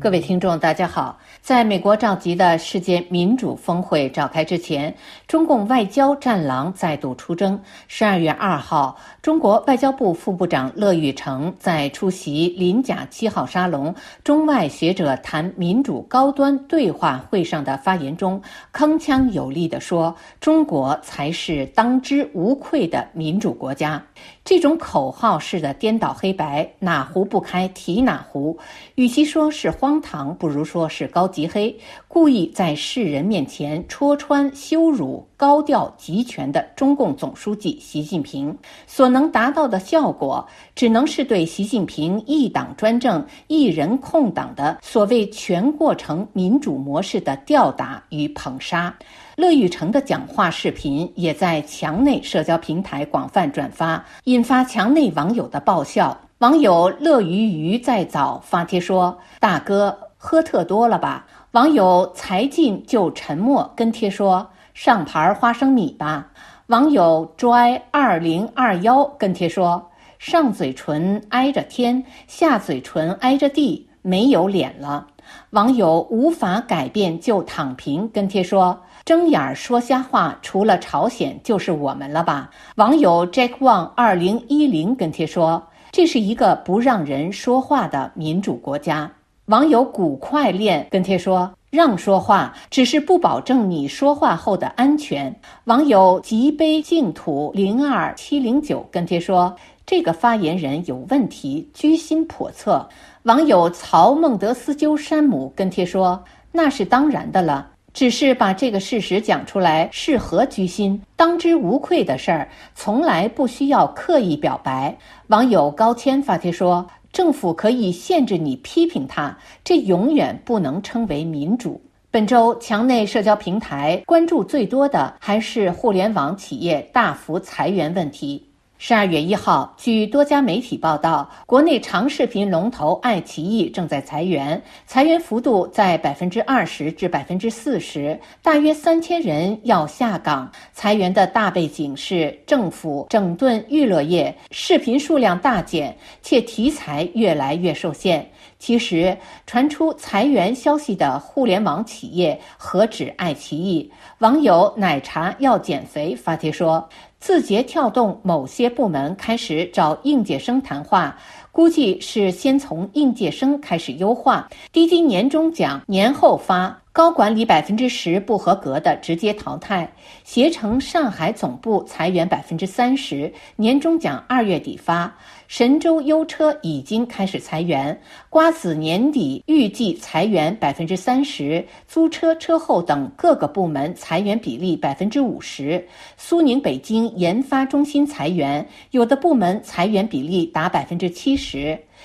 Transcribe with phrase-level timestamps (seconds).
[0.00, 1.18] 各位听众，大家好。
[1.42, 4.94] 在美国召集的世界民主峰会召开之前，
[5.28, 7.60] 中共外交战狼再度出征。
[7.86, 18.40] 十二月二号，中国外交部副部长乐玉成在出席临甲七号沙龙中外学者谈民主高端对话会上的发言中，
[18.72, 24.02] 铿锵有力地说：“中国才是当之无愧的民主国家。”
[24.50, 28.58] 这种口号式的颠倒黑白，哪壶不开提哪壶，
[28.96, 31.72] 与其说是荒唐，不如说是高级黑，
[32.08, 38.52] 故意在世人面前戳穿、羞辱高调集权的中共总书记习近平。
[38.88, 48.92] 所能达到的效果，只能是对习近平一党专政、一人控党的所谓全过程民主模式的吊打与捧杀。
[49.40, 56.14] 乐玉成的讲话视频也在墙内社交平台广泛转发，引发墙内网友的爆笑。
[56.40, 66.28] 网友乐于鱼在早发帖说：“大哥喝特多了吧？”网友才进就沉默跟帖说：“上盘花生米吧。”
[66.68, 75.06] 网友 dry 二零二幺跟帖说：“上嘴唇挨着天，下嘴唇挨着地，没有脸了。”
[75.50, 78.78] 网友无法改变就躺平跟帖说。
[79.10, 82.48] 睁眼儿说瞎话，除了朝鲜就是我们了吧？
[82.76, 89.10] 网友 Jack Wang 二零一零跟帖说：“这是一个不让人说话的民主国家。”
[89.46, 95.34] 网友古快链跟帖说：“让说话，只是不保证你说话后的安全。”
[95.66, 99.52] 网友极悲净土零二七零九跟帖说
[99.84, 102.88] ：“这个发言人有问题，居心叵测。”
[103.24, 106.22] 网友曹孟德斯鸠山姆跟帖说
[106.52, 111.02] ：“那是当然的了。”只是把这个事实讲出来，是何居心？
[111.16, 114.96] 当之无愧的事儿，从来不需要刻意表白。
[115.26, 121.80] 网友高谦发帖说：“政府可以限制你批评他，这永远不能称为民主。”
[122.12, 128.49] 本周墙内社交平台关注最多的还是互联网企业大幅裁员问题。
[128.82, 140.50] 十二月一号，据多家媒体报道，国内长视频龙头爱奇艺正在裁员，裁员幅度在百分之二十至百分之四十，大约三千人要下岗。
[140.72, 148.26] 裁员的大背景是政府整顿娱乐业，视频数量大减，且题材越来越受限。
[148.58, 149.14] 其实，
[149.46, 153.92] 传出裁员消息的互联网企业何止爱奇艺？
[154.20, 156.88] 网友奶茶要减肥发帖说。
[157.20, 161.18] 字节跳动某些部门开始找应届生谈话，
[161.52, 166.76] 估计是先从应届生开始优化，滴滴年终奖年后发。
[166.92, 169.88] 高管理百分之十不合格的直接淘汰，
[170.24, 175.16] 携程上海总部裁员百分之三十，年终奖二月底发。
[175.46, 185.86] 神州优车已经开始裁员，瓜子年底预计裁员百分之三十，租车车后等各个部门裁员比例百分之五十。
[186.16, 191.39] 苏宁北京研发中心裁员，有的部门裁员比例达百分之七十。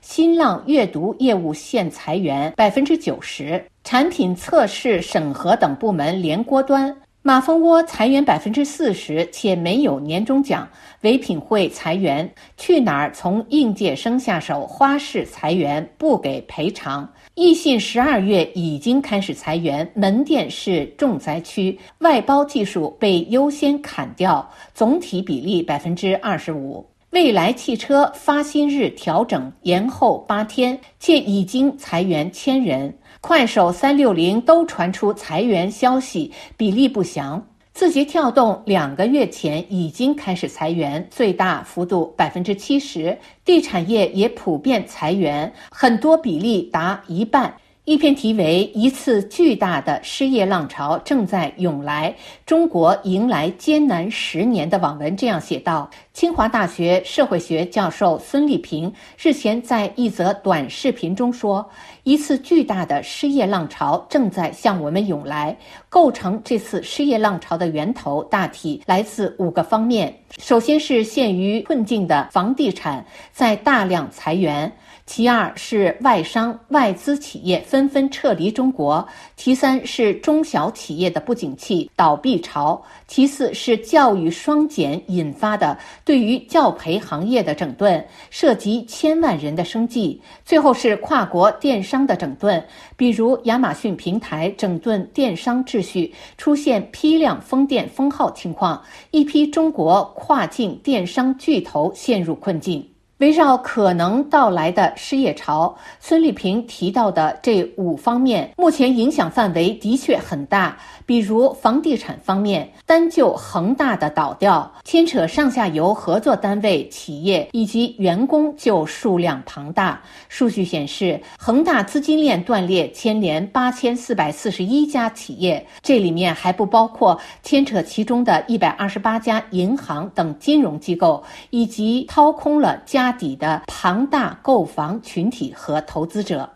[0.00, 6.96] 新浪阅读业务线裁员百分之九十，产品测试审核等部门连锅端。
[7.22, 10.68] 马蜂窝裁员百分之四十，且没有年终奖。
[11.00, 17.12] 唯品会裁员，去哪儿从应届生下手，花式裁员不给赔偿。
[17.34, 26.86] 易信十二月已经开始裁员，门店是重灾区，外包技术被优先砍掉，总体比例百分之二十五。
[27.16, 32.98] 蔚来汽车发薪日调整延后八天，且已经裁员千人。
[33.22, 37.42] 快手、三六零都传出裁员消息，比例不详。
[37.72, 43.16] 字节跳动两个月前已经开始裁员，最大幅度百分之七十。
[43.46, 47.56] 地产业也普遍裁员，很多比例达一半。
[47.86, 52.12] 一篇题为《一次巨大的失业浪潮正在涌来，
[52.44, 61.64] 中国迎来艰难十年》的网文这样写道：清华大学社会学教授孙立平日前在一则短视频中说，
[62.02, 65.56] 一次巨大的失业浪潮正在向我们涌来。
[65.88, 74.72] 构成这次失业浪潮的源头大体来自五个方面：首先是陷于困境的房地产在大量裁员。
[75.06, 79.06] 其二是外商外资企业纷纷撤离中国，
[79.36, 92.62] 其三是中小企业的不景气倒闭潮，其四是教育双减引发的对于教培行业的整顿，涉及千万人的生计，最后是跨国电商的整顿，
[92.96, 98.82] 比如亚马逊平台整顿电商秩序，出现批量封店封号情况，
[99.12, 102.84] 一批中国跨境电商巨头陷入困境。
[103.18, 110.76] 围绕可能到来的失业潮，孙立平提到的这五方面，目前影响范围的确很大。
[111.06, 119.98] 比如房地产方面，单就恒大的倒掉，牵扯上下游合作单位、企业以及员工就数量庞大。
[120.28, 136.48] 数据显示，恒大资金链断裂牵连八千四百四十一家企业，这里面还不包括牵扯其中的一百二十八家银行等金融机构，以及掏空了家底的庞大购房群体和投资者。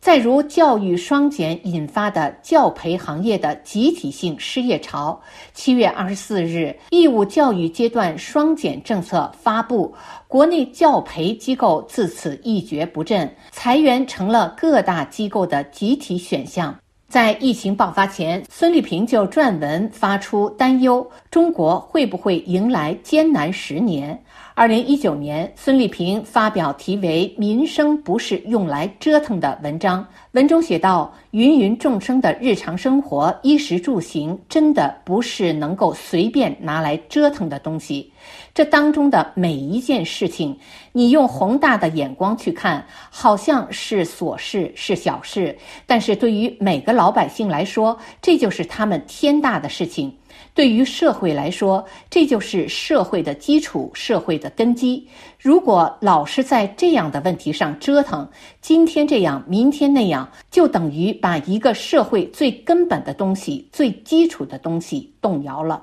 [0.00, 5.20] 再如教育双减引发的教培行业的集体性失业潮，
[5.52, 9.92] 七月二十四日，义务教育阶段双减政策发布，
[10.28, 16.74] 国内教培机构自此一蹶不振，裁员成了各大机构的集体选项。
[17.08, 24.22] 在疫情爆发前，孙立平就撰文发出担忧：中国会不会迎来艰难十年？
[24.58, 38.12] 二零一九年，孙立平发表题为《民生不是用来折腾》的文章，文中写道：“芸芸众生的日常生活，衣食住行，真的不是能够随便拿来折腾的东西。
[38.52, 40.58] 这当中的每一件事情，
[40.90, 45.56] 你用宏大的眼光去看，好像是琐事，是小事，
[45.86, 50.12] 但是对于每个老百姓来说，这就是他们天大的事情。”
[50.58, 55.06] 对于社会来说，这就是社会的基础，社会的根基。
[55.38, 58.28] 如果老是在这样的问题上折腾，
[58.60, 65.80] 今天这样，明天那样，就等于把一个社会最根本的东西、最基础的东西动摇了。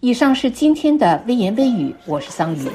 [0.00, 2.70] 以上是今天的微言微语，我是桑榆。